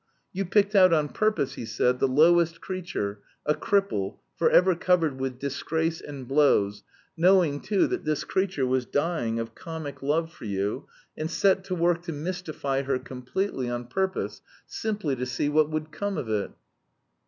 (You 0.33 0.45
picked 0.45 0.73
out 0.73 0.91
on 0.93 1.09
purpose, 1.09 1.53
he 1.53 1.63
said, 1.67 1.99
the 1.99 2.07
lowest 2.07 2.59
creature, 2.59 3.19
a 3.45 3.53
cripple, 3.53 4.17
forever 4.35 4.73
covered 4.73 5.19
with 5.19 5.37
disgrace 5.37 6.01
and 6.01 6.27
blows, 6.27 6.81
knowing, 7.15 7.59
too, 7.59 7.85
that 7.85 8.03
this 8.03 8.23
creature 8.23 8.65
was 8.65 8.87
dying 8.87 9.37
of 9.37 9.53
comic 9.53 10.01
love 10.01 10.33
for 10.33 10.45
you, 10.45 10.87
and 11.15 11.29
set 11.29 11.63
to 11.65 11.75
work 11.75 12.01
to 12.05 12.13
mystify 12.13 12.81
her 12.81 12.97
completely 12.97 13.69
on 13.69 13.85
purpose, 13.85 14.41
simply 14.65 15.15
to 15.17 15.27
see 15.27 15.49
what 15.49 15.69
would 15.69 15.91
come 15.91 16.17
of 16.17 16.27
it.) 16.29 16.49